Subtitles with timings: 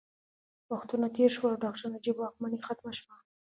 [0.71, 3.15] وختونه تېر شول او ډاکټر نجیب واکمني ختمه شوه